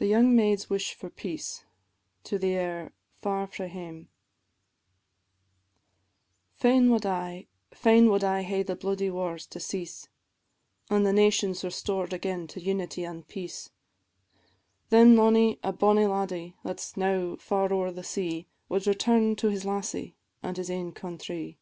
THE 0.00 0.08
YOUNG 0.08 0.34
MAID'S 0.34 0.68
WISH 0.68 0.94
FOR 0.94 1.10
PEACE. 1.10 1.62
AIR 2.32 2.90
"Far 3.22 3.46
frae 3.46 3.68
Hame," 3.68 4.08
&c. 6.56 6.60
Fain 6.62 6.90
wad 6.90 7.06
I, 7.06 7.46
fain 7.72 8.08
wad 8.10 8.24
I 8.24 8.42
hae 8.42 8.64
the 8.64 8.74
bloody 8.74 9.08
wars 9.08 9.46
to 9.46 9.60
cease, 9.60 10.08
An' 10.90 11.04
the 11.04 11.12
nations 11.12 11.62
restored 11.62 12.12
again 12.12 12.48
to 12.48 12.60
unity 12.60 13.04
an' 13.04 13.22
peace; 13.22 13.70
Then 14.88 15.14
mony 15.14 15.60
a 15.62 15.72
bonnie 15.72 16.06
laddie, 16.06 16.56
that 16.64 16.80
's 16.80 16.96
now 16.96 17.36
far 17.36 17.72
owre 17.72 17.92
the 17.92 18.02
sea, 18.02 18.48
Wad 18.68 18.88
return 18.88 19.36
to 19.36 19.50
his 19.50 19.64
lassie, 19.64 20.16
an' 20.42 20.56
his 20.56 20.68
ain 20.68 20.90
countrie. 20.90 21.58